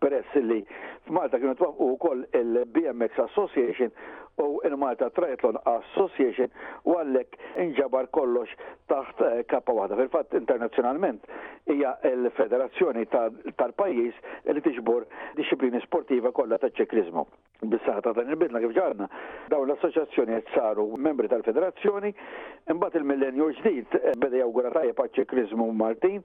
peress 0.02 0.42
li 0.42 0.60
f'Malta 1.06 1.38
kienu 1.38 1.54
twafqu 1.60 1.86
wkoll 1.94 2.24
il-BMX 2.40 3.22
Association 3.28 3.94
u 4.36 4.60
il-Malta 4.64 5.10
Triathlon 5.12 5.58
Association 5.62 6.48
u 6.88 6.96
għallek 6.96 7.36
inġabar 7.66 8.08
kollox 8.14 8.52
taħt 8.90 9.20
eh, 9.26 9.40
kappa 9.50 9.74
waħda. 9.76 9.98
Fil-fatt 10.00 10.36
internazzjonalment 10.38 11.26
hija 11.74 11.92
l-federazzjoni 12.08 13.04
tal-pajis 13.12 14.22
li 14.52 14.64
tiġbor 14.64 15.04
disciplini 15.36 15.82
sportiva 15.84 16.32
kollha 16.32 16.58
ta' 16.62 16.72
ċeklizmu. 16.78 17.26
Bissa 17.72 17.98
ta' 18.02 18.14
il-bidna 18.24 18.62
kif 18.64 18.72
ġarna, 18.78 19.08
dawn 19.52 19.68
l-assoċjazzjoni 19.68 20.38
qed 20.40 20.56
saru 20.56 20.88
membri 20.96 21.28
tal-federazzjoni, 21.32 22.14
imbagħad 22.72 22.98
il-millenju 23.02 23.50
ġdid 23.60 24.00
eh, 24.00 24.10
beda 24.16 24.40
jawgura 24.42 24.72
tajja 24.78 24.96
pa' 24.96 25.10
ċeklizmu 25.18 25.68
Martin 25.76 26.22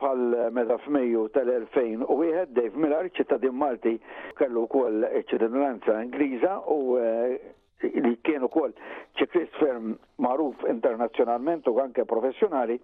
bħal 0.00 0.48
meta 0.56 0.78
f'Mejju 0.86 1.26
tal-2001 1.34 2.54
Dave 2.56 2.72
Miller 2.80 3.10
ċittadin 3.18 3.52
Malti 3.52 3.98
kellu 4.38 4.62
wkoll 4.64 5.04
ċittadinanza 5.28 5.98
Ingliża 6.06 6.54
u 6.72 6.96
eh, 6.96 7.49
li 7.82 8.16
kienu 8.24 8.48
kol 8.52 8.72
ċiklist 9.18 9.56
ferm 9.60 9.94
maruf 10.20 10.60
internazzjonalment 10.68 11.66
u 11.70 11.78
anke 11.80 12.04
professjonali, 12.08 12.76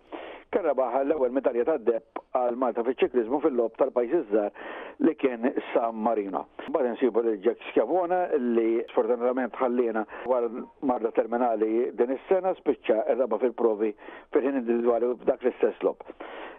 kera 0.52 0.72
baħa 0.78 1.00
l-ewel 1.04 1.34
medalja 1.36 1.64
ta' 1.68 1.76
depp 1.82 2.22
għal 2.36 2.56
Malta 2.60 2.84
fi 2.84 2.94
ċiklizmu 3.02 3.40
fil-lob 3.44 3.76
tal-pajis 3.80 4.14
iżżar 4.22 4.72
li 5.04 5.14
kien 5.20 5.46
San 5.72 6.00
Marino. 6.06 6.46
Bada 6.72 6.94
nsibu 6.94 7.22
li 7.26 7.36
ġek 7.44 7.66
skjavona 7.70 8.22
li 8.40 8.82
sfortunatament 8.92 9.58
ħallina 9.60 10.06
għal 10.26 10.62
marda 10.90 11.12
terminali 11.16 11.90
din 11.98 12.16
is-sena 12.16 12.54
spiċċa 12.62 13.06
erba 13.14 13.38
fil-provi 13.42 13.92
fil-ħin 14.34 14.60
individuali 14.62 15.12
u 15.12 15.18
b'dak 15.22 15.42
l-istess 15.44 15.82
lob. 15.86 16.00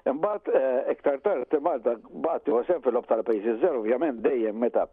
Imbagħad 0.08 0.52
eh, 0.56 0.92
iktar 0.94 1.18
tard 1.26 1.54
Malta 1.64 1.94
bagħad 2.24 2.62
sem 2.70 2.84
fil-lob 2.86 3.08
tal-pajjiżi 3.10 3.56
żgħar 3.60 3.80
ovvjament 3.82 4.22
dejjem 4.24 4.60
meta 4.62 4.86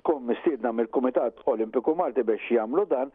tkun 0.00 0.24
mistiedna 0.28 0.72
mill-Kumitat 0.72 1.42
Olimpiku 1.52 1.94
Malti 1.98 2.24
biex 2.24 2.48
jagħmlu 2.56 2.86
dan 2.90 3.12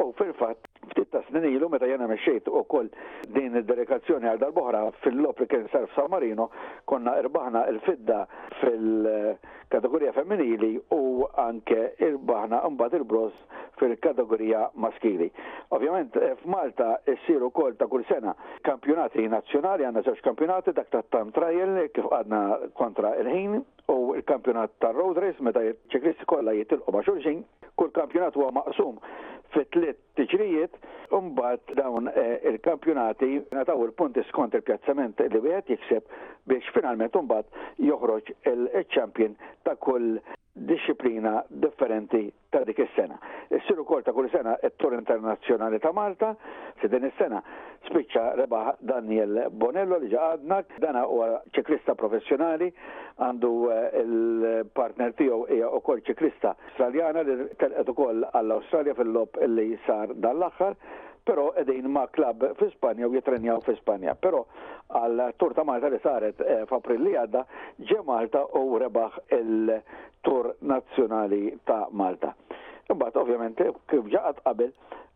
u 0.00 0.10
fil-fatt 0.18 0.68
ftit 0.90 1.08
ta' 1.12 1.22
snin 1.28 1.46
ilu 1.50 1.68
meta 1.72 1.88
jena 1.88 2.06
mexxejt 2.10 2.48
ukoll 2.60 2.90
din 3.34 3.56
id-delegazzjoni 3.62 4.28
għal 4.32 4.42
dal-boħra 4.44 4.82
fil 5.04 5.16
li 5.24 5.48
kien 5.50 5.68
sar 5.72 5.88
San 5.96 6.10
Marino 6.12 6.50
konna 6.90 7.16
irbaħna 7.22 7.64
il-fidda 7.72 8.20
fil-kategorija 8.60 10.12
eh, 10.12 10.18
femminili 10.20 10.74
u 10.96 11.24
anke 11.40 11.92
irbaħna 12.08 12.60
mbagħad 12.76 13.00
il-bros 13.00 13.44
fil-kategorija 13.80 14.68
maskili. 14.74 15.30
Ovvjament, 15.70 16.16
eh, 16.16 16.34
f'Malta 16.44 16.88
jessiru 17.06 17.50
kol 17.50 17.72
ta' 17.78 17.86
kull 17.86 18.04
sena 18.08 18.34
kampjonati 18.62 19.28
nazzjonali, 19.28 19.84
għanna 19.84 20.02
żewġ 20.08 20.20
kampjonati 20.28 20.72
dak 20.72 20.90
ta' 20.90 21.02
tam 21.10 21.32
trial 21.32 21.88
kif 21.94 22.04
għadna 22.14 22.40
kontra 22.80 23.14
il-ħin 23.20 23.62
u 23.88 24.14
il-kampjonat 24.16 24.70
ta' 24.80 24.92
road 24.92 25.16
race 25.18 25.40
meta 25.40 25.60
ċiklisti 25.92 26.24
kollha 26.32 26.52
jitilqu 26.52 26.92
ma' 26.92 27.02
xulxin, 27.08 27.44
kull 27.76 27.90
kampjonat 28.00 28.34
huwa 28.36 28.50
maqsum 28.60 28.94
fit-tliet 29.54 29.96
tiġrijiet, 30.16 30.72
umbat 31.10 31.62
dawn 31.82 32.08
eh, 32.08 32.36
il-kampjonati 32.50 33.42
nataw 33.56 33.80
il-punti 33.86 34.20
skont 34.28 34.52
il-pjazzament 34.54 35.16
li 35.30 35.40
wieħed 35.46 35.72
jikseb 35.72 36.02
biex 36.46 36.64
finalment 36.74 37.16
umbat 37.20 37.46
joħroġ 37.88 38.34
il-champion 38.52 39.34
ta' 39.66 39.76
kull 39.76 40.20
disciplina 40.52 41.44
differenti 41.48 42.32
ta' 42.48 42.64
dik 42.64 42.78
is-sena. 42.78 43.16
Is-siru 43.48 43.84
kol 43.86 44.02
ta' 44.02 44.10
kull 44.12 44.28
sena 44.30 44.58
it-Tur 44.62 44.92
Internazzjonali 44.94 45.78
ta' 45.78 45.92
Malta, 45.92 46.34
se 46.80 46.88
din 46.88 47.04
is-sena 47.06 47.40
spiċċa 47.86 48.34
rebaħ 48.40 48.72
Daniel 48.90 49.46
Bonello 49.56 49.96
li 50.02 50.10
ġaqadna, 50.12 50.58
dana 50.82 51.04
huwa 51.06 51.38
ċiklista 51.56 51.94
professjonali, 51.94 52.70
għandu 53.24 53.50
eh, 53.70 54.00
il-partner 54.02 55.14
tiegħu 55.20 55.46
hija 55.54 55.70
wkoll 55.78 56.02
ċiklista 56.10 56.56
Australjana 56.66 57.22
li 57.28 57.38
telqet 57.62 57.94
ukoll 57.94 58.26
għall-Awstralja 58.32 58.96
fil-lob 58.98 59.38
li 59.54 59.70
sar 59.86 60.12
dal-aħħar 60.18 60.76
però 61.22 61.52
edin 61.54 61.86
ma' 61.90 62.08
klab 62.10 62.44
fi 62.56 62.68
Spanja 62.74 63.06
u 63.06 63.12
jitrenjaw 63.12 63.60
fi 63.64 63.74
Spanja. 63.80 64.14
Però 64.14 64.42
għal 65.00 65.22
tur 65.38 65.54
ta' 65.54 65.64
Malta 65.64 65.90
li 65.92 66.00
saret 66.02 66.40
eh, 66.42 66.64
f'April 66.70 67.04
li 67.04 67.14
għadda 67.20 67.44
ġe 67.90 68.00
Malta 68.08 68.46
u 68.60 68.78
rebaħ 68.80 69.18
il-tur 69.38 70.52
nazzjonali 70.72 71.44
ta' 71.68 71.84
Malta. 71.92 72.34
Imbagħad 72.90 73.20
ovvjament 73.22 73.62
kif 73.92 74.08
ġaqat 74.10 74.42
qabel 74.48 74.72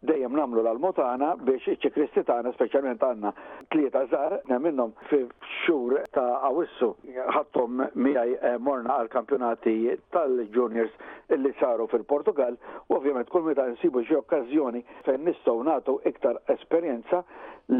dejjem 0.08 0.36
namlu 0.38 0.60
l-almotana 0.64 1.28
biex 1.48 1.64
iċ-ċikristi 1.70 2.22
tagħna 2.28 2.50
speċjalment 2.56 3.04
għandna 3.06 3.30
tlieta 3.72 4.02
żgħar 4.10 4.60
minnhom 4.64 4.92
fi 5.10 5.20
xhur 5.60 5.94
ta' 6.16 6.24
awissu 6.50 6.90
ħadthom 7.36 7.80
miegħi 8.04 8.36
eh, 8.40 8.58
morna 8.66 8.98
għal 9.00 9.10
kampjonati 9.14 9.94
tal-juniors 10.12 11.32
li 11.40 11.52
saru 11.60 11.88
fil-Portugal 11.92 12.58
u 12.88 12.98
ovvjament 12.98 13.30
kull 13.32 13.46
meta 13.48 13.64
nsibu 13.72 14.04
xi 14.08 14.18
okkażjoni 14.20 14.84
fejn 15.06 15.24
nistgħu 15.30 15.64
nagħtu 15.70 15.96
iktar 16.12 16.42
esperjenza 16.56 17.22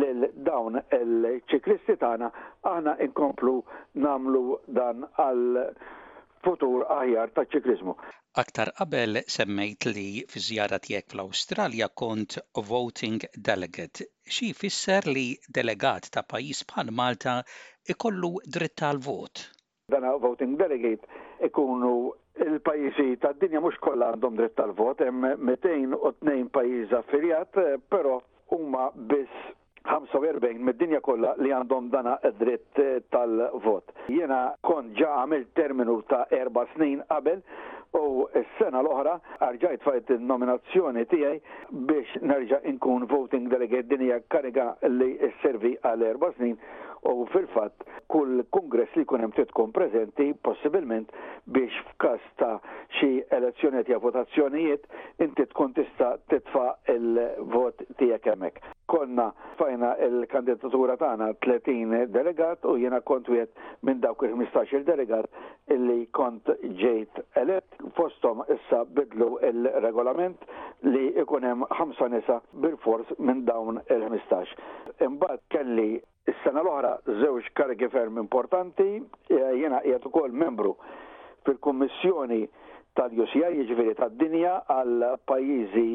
lil 0.00 0.24
dawn 0.48 0.80
il-ċikristi 1.00 1.98
tagħna 2.06 2.30
aħna 2.72 2.96
inkomplu 3.08 3.58
namlu 4.06 4.46
dan 4.72 5.04
għal 5.18 5.60
futur 6.44 6.82
aħjar 6.94 7.30
ta' 7.34 7.46
ċiklizmu. 7.54 7.94
Aktar 8.42 8.72
qabel 8.78 9.20
semmejt 9.36 9.86
li 9.90 10.08
fi 10.30 10.42
żjara 10.48 10.78
tiegħek 10.84 11.12
fl-Awstralja 11.14 11.88
kont 12.00 12.36
voting 12.70 13.22
delegate. 13.48 14.08
Xi 14.34 14.50
fisser 14.58 15.06
li 15.16 15.28
delegat 15.58 16.10
ta' 16.14 16.24
pajjiż 16.32 16.64
bħal 16.72 16.92
Malta 17.00 17.38
ikollu 17.94 18.34
dritt 18.56 18.76
tal-vot? 18.82 19.46
Dana 19.92 20.14
voting 20.18 20.54
delegate 20.60 21.08
ikunu 21.48 22.10
il-pajjiżi 22.44 23.10
tad-dinja 23.22 23.60
mhux 23.62 23.78
kollha 23.84 24.12
għandhom 24.14 24.38
dritt 24.40 24.56
tal-vot, 24.58 25.00
hemm 25.00 25.34
202 25.48 26.50
pajjiż 26.58 26.96
affiljat, 27.00 27.60
eh, 27.66 27.76
però 27.94 28.18
huma 28.50 28.90
biss 28.94 29.54
45 29.84 30.62
mid-dinja 30.64 31.00
kollha 31.04 31.34
li 31.42 31.50
għandhom 31.52 31.90
dana 31.92 32.16
dritt 32.40 32.78
eh, 32.80 32.96
tal-vot. 33.12 33.90
Jiena 34.08 34.54
kont 34.64 34.94
ġa 34.96 35.10
għamil 35.22 35.44
terminu 35.58 35.98
ta' 36.08 36.24
erba 36.32 36.64
snin 36.72 37.02
qabel 37.10 37.42
u 37.94 38.24
s-sena 38.40 38.80
l-oħra 38.82 39.18
arġajt 39.44 39.84
fajt 39.84 40.14
il-nominazzjoni 40.16 41.04
tiegħi 41.12 41.84
biex 41.90 42.16
nerġa' 42.26 42.62
inkun 42.72 43.04
voting 43.12 43.50
delegate 43.52 43.90
dinja 43.92 44.22
kariga 44.32 44.72
li 44.88 45.12
s-servi 45.34 45.76
għal 45.84 46.06
erba 46.14 46.32
snin 46.38 46.56
u 47.04 47.26
fil-fatt 47.30 47.84
kull 48.08 48.42
kongress 48.50 48.94
li 48.96 49.04
hemm 49.10 49.30
titkom 49.36 49.72
preżenti, 49.76 50.32
possibilment 50.48 51.12
biex 51.46 51.72
f'każ 51.90 52.20
ta' 52.40 52.58
xi 52.98 53.08
elezzjonijiet 53.36 53.88
ja' 53.88 53.98
votazzjonijiet 53.98 54.86
inti 55.26 55.46
tkun 55.52 55.74
tista' 55.78 56.14
titfa' 56.32 56.74
il-vot 56.94 57.82
tiegħek 58.00 58.30
hemmhekk. 58.32 58.60
Konna 58.88 59.28
fajna 59.58 59.90
il-kandidatura 60.06 60.96
tagħna 61.00 61.28
30 61.46 62.08
delegat 62.14 62.64
u 62.68 62.76
jiena 62.80 63.00
kont 63.00 63.28
wieħed 63.32 63.52
minn 63.82 64.00
dawk 64.00 64.24
il-15 64.28 64.84
delegat 64.88 65.26
illi 65.76 66.04
kont 66.16 66.50
ġejt 66.82 67.20
elett 67.42 67.66
Fosthom 67.94 68.42
issa 68.50 68.84
bidlu 68.96 69.36
il-regolament 69.50 70.40
li 70.88 71.10
hemm 71.18 71.66
ħamsa 71.70 72.08
nisa 72.12 72.40
bil-fors 72.64 73.10
minn 73.18 73.44
dawn 73.44 73.80
il-15. 73.90 74.58
Imbagħad 75.06 75.40
kelli 75.52 75.88
Is-sena 76.30 76.62
l-oħra 76.64 76.90
żewġ 77.22 77.48
karigi 77.58 77.88
ferm 77.94 78.20
importanti, 78.22 78.86
e, 78.98 79.40
jena 79.62 79.80
qiegħed 79.86 80.06
ukoll 80.10 80.36
membru 80.44 80.70
fil-Kummissjoni 81.48 82.38
tal-UCI 83.00 83.50
jiġifieri 83.58 83.96
tad-dinja 83.98 84.54
għal 84.76 85.04
pajjiżi 85.32 85.86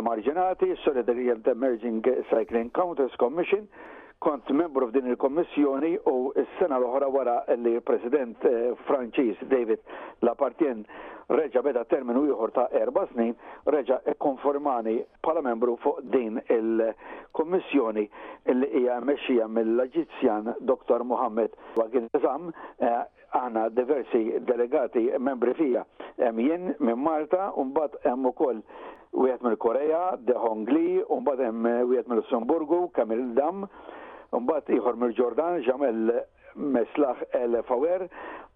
emarġinati, 0.00 0.70
Solidarity 0.86 1.50
Emerging 1.56 2.00
Cycling 2.32 2.72
Counters 2.80 3.20
Commission, 3.24 3.68
kont 4.24 4.48
membru 4.56 4.86
f'din 4.88 5.10
il-kommissjoni 5.12 5.92
u 6.08 6.30
s-sena 6.32 6.78
l-oħra 6.80 7.08
wara 7.12 7.34
li 7.60 7.74
president 7.84 8.40
eh, 8.48 8.70
Franċiż 8.88 9.42
David 9.50 9.82
Lapartien 10.24 10.80
reġa 11.28 11.60
beda 11.64 11.82
terminu 11.88 12.22
ieħor 12.30 12.52
ta' 12.56 12.64
erba 12.80 13.02
snin, 13.10 13.34
reġa 13.74 13.98
konformani 14.24 14.94
pala 15.26 15.42
membru 15.44 15.74
fuq 15.84 15.98
din 16.14 16.38
il-kommissjoni 16.56 18.04
li 18.62 18.68
hija 18.80 18.96
meċxija 19.04 19.48
mill 19.58 19.82
aġizjan 19.84 20.54
Dr. 20.72 21.04
Muhammed 21.10 21.52
Wagin 21.76 22.08
Zam, 22.24 22.46
eh, 22.80 23.04
għana 23.36 23.66
diversi 23.76 24.24
delegati 24.48 25.02
membri 25.18 25.52
fija. 25.58 25.82
Jien 26.22 26.70
minn 26.78 27.02
Malta, 27.02 27.50
un 27.60 27.72
bat 27.76 27.96
hemm 28.06 28.30
ukoll 28.32 28.62
wieħed 29.12 29.42
mill-Korea, 29.44 30.16
De 30.22 30.36
Hongli, 30.46 31.02
un 31.12 31.26
bat 31.28 31.42
hemm 31.44 31.66
wieħed 31.90 32.08
mill-Lussemburgu, 32.10 32.86
Kamil 32.96 33.32
Dam, 33.36 33.66
Mbatt 34.40 34.70
iħor 34.74 34.96
mir 34.98 35.12
ġordan 35.18 35.60
ġamel 35.66 36.08
Meslaħ 36.74 37.20
El 37.38 37.56
Fawer, 37.68 38.04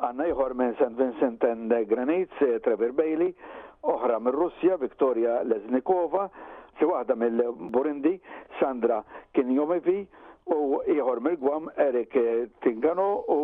għanna 0.07 0.27
iħor 0.33 0.55
minn 0.61 0.75
St. 0.77 0.95
Vincent 0.99 1.45
and 1.49 1.75
Grenades, 1.91 2.43
Trevor 2.67 2.93
Bailey, 2.99 3.33
oħra 3.95 4.19
minn 4.23 4.35
Russja, 4.35 4.77
Viktoria 4.79 5.41
Leznikova, 5.47 6.29
si 6.79 6.87
waħda 6.87 7.15
mill-Burundi, 7.19 8.17
Sandra 8.61 9.01
Kinjomevi, 9.35 10.01
u 10.55 10.81
iħor 10.95 11.21
mir 11.27 11.37
gwam 11.43 11.69
Erik 11.77 12.15
Tingano 12.65 13.09
u 13.29 13.41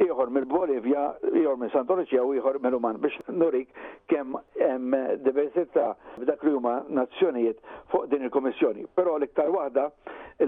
iħor 0.00 0.30
mill-Bolivja, 0.32 1.00
ieħor 1.34 1.58
minn 1.60 1.72
Santoroċja 1.72 2.22
u 2.24 2.32
ieħor 2.36 2.58
mill-Uman 2.64 2.98
biex 3.02 3.18
nurik 3.36 3.68
kemm 4.10 4.36
hemm 4.56 5.16
diversità 5.24 5.90
f'dak 6.16 6.44
li 6.48 6.54
huma 6.56 6.74
nazzjonijiet 6.88 7.60
fuq 7.92 8.06
din 8.12 8.24
il 8.28 8.32
komissjoni 8.32 8.86
Però 8.94 9.18
l-iktar 9.18 9.50
waħda 9.52 9.86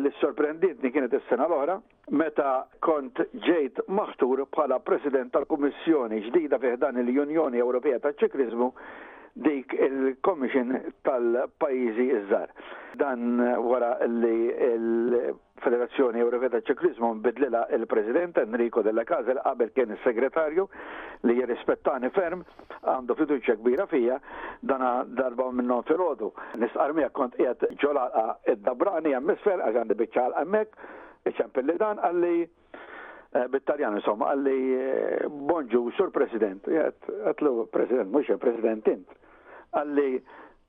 li 0.00 0.12
sorprenditni 0.20 0.90
kienet 0.94 1.16
is-sena 1.18 1.48
l-oħra 1.50 1.78
meta 2.22 2.54
kont 2.80 3.20
ġejt 3.48 3.84
maħtur 3.88 4.46
bħala 4.54 4.80
President 4.88 5.34
tal-Kummissjoni 5.36 6.22
ġdida 6.28 6.58
fih 6.62 6.78
dan 6.80 7.02
il-Unjoni 7.04 7.60
Ewropea 7.60 8.00
tal-Ċikriżmu 8.06 8.72
dik 9.36 9.72
il-Commission 9.74 10.78
tal-Pajjiżi 11.02 12.04
iż-żar. 12.06 12.48
Dan 12.94 13.42
wara 13.68 13.96
li 14.06 14.50
il-Federazzjoni 14.70 16.20
Ewropea 16.22 16.50
ta' 16.50 16.60
ċeklizmu 16.60 17.14
bidlila 17.22 17.64
il-President 17.74 18.36
Enrico 18.38 18.82
Della 18.82 19.04
Casel 19.04 19.40
qabel 19.42 19.72
kien 19.74 19.90
is-Segretarju 19.96 20.68
li 21.26 21.36
jirrispettani 21.40 22.10
ferm 22.14 22.44
għandu 22.84 23.16
fiduċa 23.22 23.56
kbira 23.58 23.88
fija 23.90 24.20
dana 24.62 25.02
darba 25.04 25.50
minnon 25.52 25.82
fil-ħodu. 25.90 26.30
Nisqar 26.62 26.94
kont 27.12 27.34
qiegħed 27.38 27.72
ġolaqa 27.82 28.28
id-dabrani 28.54 29.16
għammisfer 29.18 29.64
isfel 29.64 29.96
bieċa 29.96 30.20
għandi 30.20 30.20
għal 30.20 30.42
hemmhekk 30.44 31.32
iċempilli 31.32 31.78
dan 31.82 31.98
għalli 31.98 32.36
Eh, 33.34 33.48
bit-Taljan 33.50 33.96
insomma 33.98 34.28
għalli 34.30 34.58
eh, 34.78 35.24
bonġu 35.26 35.80
sur 35.96 36.12
president, 36.14 36.68
għatlu 36.70 37.64
president, 37.74 38.12
mux 38.14 38.30
president 38.38 38.86
int, 38.92 39.16
għalli 39.74 40.10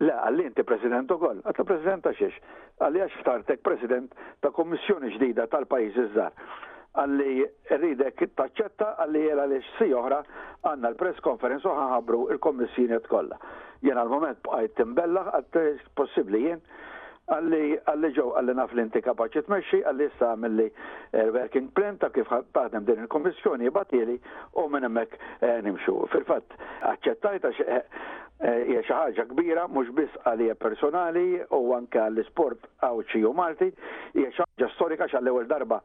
le 0.01 0.15
għalli 0.23 0.47
inti 0.49 0.65
president 0.65 1.11
u 1.13 1.19
koll, 1.21 1.43
għatlu 1.45 1.65
president 1.69 2.01
ta' 2.07 2.15
xiex, 2.17 2.39
għalli 2.81 3.03
għax 3.05 3.19
ftartek 3.19 3.61
president 3.67 4.17
ta' 4.41 4.49
kommissjoni 4.57 5.11
ġdida 5.13 5.45
tal-pajis 5.53 6.01
iż 6.07 6.17
għalli 6.97 7.35
rridek 7.77 8.25
taċċetta 8.33 8.89
għalli 9.05 9.23
jela 9.27 9.45
li 9.51 9.61
si 9.75 9.91
oħra 9.93 10.23
għanna 10.71 10.91
l-press 10.95 11.21
konferenz 11.21 11.69
uħan 11.69 11.93
ħabru 11.93 12.23
il-kommissjoni 12.33 12.97
tkolla. 13.05 13.37
Jena 13.85 14.07
l-moment 14.07 14.41
bħajt 14.49 14.73
timbella 14.81 15.27
għat 15.37 15.61
possibli 15.93 16.41
jien 16.49 16.65
għalli 17.31 17.79
għalli 17.89 18.09
ġew 18.15 18.25
għalli 18.37 18.53
naf 18.57 18.73
li 18.77 18.83
inti 18.85 19.01
kapaċi 19.01 19.41
tmexxi 19.47 19.79
għalli 19.89 20.07
issa 20.09 20.31
għamilli 20.33 20.65
eh, 20.69 21.29
working 21.33 21.71
plan 21.77 21.97
ta' 21.97 22.11
kif 22.13 22.29
taħdem 22.53 22.85
din 22.85 23.01
il-kommissjoni 23.05 23.71
batili 23.73 24.17
u 24.61 24.67
minn 24.69 24.85
hemmhekk 24.85 25.17
eh, 25.41 25.57
nimxu. 25.65 25.97
Fil-fatt 26.13 26.57
aċċettajt 26.91 27.47
għax 27.49 27.63
eh, 27.67 27.79
hija 28.67 28.83
xi 28.85 28.93
ħaġa 28.97 29.25
kbira 29.31 29.65
mhux 29.71 29.93
biss 29.97 30.19
għalija 30.29 30.57
personali 30.61 31.25
u 31.49 31.63
anke 31.77 32.03
għall-isport 32.03 32.69
għawċi 32.85 33.23
u 33.25 33.33
Malti 33.37 33.71
hija 34.19 34.29
xi 34.35 34.43
ħaġa 34.45 34.69
storika 34.75 35.07
għax 35.09 35.17
għall-ewwel 35.19 35.49
darba 35.49 35.81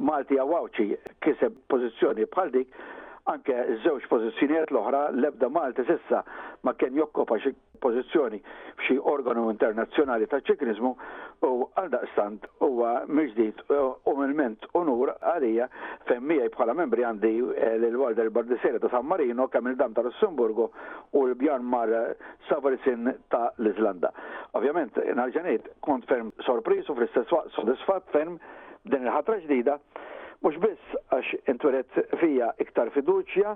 Malti 0.00 0.36
għawċi 0.42 0.90
kiseb 1.24 1.62
pożizzjoni 1.72 2.28
bħal 2.36 2.54
dik 2.58 2.84
anke 3.32 3.54
żewġ 3.80 4.04
pożizzjonijiet 4.10 4.68
l-oħra 4.74 4.98
l-ebda 5.14 5.48
Malti 5.48 5.84
sissa 5.88 6.18
ma 6.66 6.74
kien 6.76 6.96
jokkopa 6.98 7.38
xi 7.40 7.54
pożizzjoni 7.80 8.36
f'xi 8.82 8.98
organu 9.08 9.46
internazzjonali 9.52 10.26
ta' 10.28 10.42
ċikinizmu 10.44 10.90
u 11.48 11.52
għal 11.72 11.88
daqstant 11.94 12.44
huwa 12.66 12.92
miġdid 13.08 13.62
umilment 14.12 14.68
unur 14.76 15.14
għalija 15.30 15.70
fejn 16.10 16.26
miegħi 16.28 16.52
bħala 16.56 16.76
membri 16.82 17.06
għandi 17.08 17.32
eh, 17.32 17.78
l-Walder 17.78 18.28
Bardisera 18.30 18.80
ta' 18.82 18.92
San 18.92 19.08
Marino 19.08 19.48
kemm 19.48 19.72
il-dam 19.72 19.96
ta' 19.96 20.04
Lussemburgu 20.04 20.68
u 21.16 21.24
l-Bjarn 21.30 21.64
Mar 21.64 21.90
Savarisin 22.50 23.08
ta' 23.32 23.46
l-Iżlanda. 23.56 24.12
Ovvjament, 24.52 25.00
narġanejt 25.16 25.72
kont 25.86 26.04
ferm 26.12 26.28
sorpriżu, 26.44 26.90
u 26.92 26.98
fl-istess 27.00 27.32
waqt 27.32 27.56
sodisfatt 27.56 28.12
ferm 28.12 28.36
din 28.84 29.08
il-ħatra 29.08 29.40
ġdida 29.46 29.80
Mux 30.44 30.52
biss 30.60 30.90
għax 31.08 31.28
inturet 31.48 31.94
fija 32.20 32.50
iktar 32.60 32.90
fiduċja, 32.92 33.54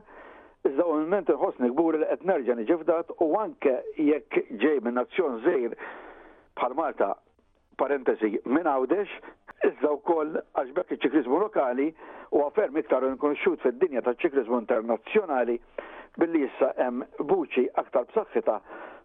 iżda 0.71 0.87
u 0.89 0.95
moment 1.03 1.29
nħossni 1.29 1.69
gbur 1.75 1.99
li 2.01 2.07
qed 2.09 2.23
nerġa' 2.31 2.55
niġifdat 2.57 3.11
u 3.25 3.27
anke 3.37 3.75
jekk 4.01 4.39
ġej 4.63 4.81
minn 4.87 4.97
nazzjon 4.97 5.37
żejr 5.45 5.75
bħal 6.57 6.77
Malta 6.79 7.11
parentesi 7.79 8.31
minn 8.49 8.71
għawdex, 8.73 9.13
iżda 9.69 9.91
wkoll 9.99 10.33
għax 10.41 10.73
bekk 10.79 10.97
iċ-ċiklizmu 10.97 11.43
lokali 11.45 11.91
u 12.39 12.47
għaferm 12.47 12.81
iktar 12.81 13.05
nkonxut 13.19 13.67
fid-dinja 13.67 14.01
taċ 14.09 14.25
ċiklizmu 14.25 14.63
internazzjonali 14.65 15.59
billi 16.17 16.47
issa 16.49 16.73
hemm 16.81 17.05
buċi 17.21 17.69
aktar 17.85 18.09
b'saħħitha 18.15 18.61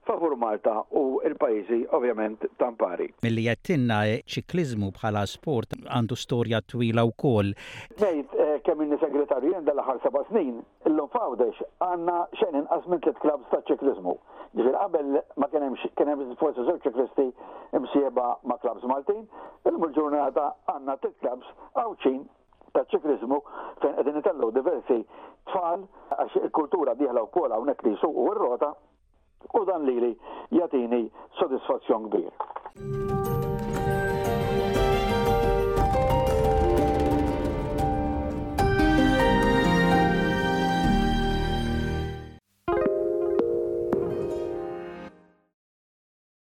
favur 0.07 0.35
Malta 0.35 0.81
u 0.91 1.19
il-pajizi 1.25 1.85
ovvjament 1.97 2.41
tampari. 2.57 3.07
Milli 3.23 3.43
jettinna 3.47 4.01
ċiklizmu 4.33 4.89
bħala 4.97 5.21
sport 5.31 5.75
għandu 5.79 6.17
storja 6.23 6.59
twila 6.67 7.05
u 7.07 7.11
kol. 7.23 7.53
Nejt, 8.01 8.35
eh, 8.35 8.53
kemm 8.67 8.81
inni 8.83 8.97
segretarju 9.03 9.53
jen 9.55 9.65
dal-ħar 9.67 10.01
seba 10.03 10.23
snin, 10.31 10.61
illum 10.89 11.09
fawdex 11.15 11.63
għanna 11.87 12.17
xejn 12.41 12.61
għazmin 12.65 12.99
t 12.99 13.03
tliet 13.07 13.21
klabs 13.23 13.49
ta' 13.53 13.63
ċiklizmu. 13.71 14.15
Ġifir 14.57 14.75
qabel 14.81 15.19
ma 15.39 15.47
kien 15.49 15.63
hemm 15.69 15.77
kien 15.97 16.07
hemm 16.11 16.35
forsi 16.41 16.67
ċiklisti 16.85 17.29
imsieba 17.79 18.37
ma' 18.43 18.57
klabs 18.61 18.83
Maltin, 18.91 19.25
il 19.65 19.75
il-ġurnata 19.79 20.45
għandna 20.67 20.97
tliet 20.99 21.19
klabs 21.23 21.47
għawċin 21.79 22.21
ta' 22.75 22.83
ċiklizmu 22.91 23.41
fejn 23.81 23.95
qegħdin 24.01 24.19
itellu 24.19 24.51
diversi 24.51 25.03
tfal 25.47 25.87
għax 26.17 26.41
il-kultura 26.43 26.93
diħla 26.99 27.21
wkoll 27.29 27.55
hawnhekk 27.55 27.85
nekli 27.85 27.97
jsuqu 28.01 28.31
r-rota 28.35 28.75
u 29.53 29.65
dan 29.65 29.81
li 29.85 29.99
li 29.99 30.15
jatini 30.51 31.09
sodisfazzjon 31.39 32.09
kbir. 32.11 33.51